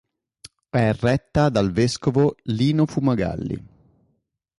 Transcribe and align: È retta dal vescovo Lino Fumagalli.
È 0.71 0.93
retta 0.93 1.49
dal 1.49 1.71
vescovo 1.71 2.35
Lino 2.45 2.87
Fumagalli. 2.87 3.65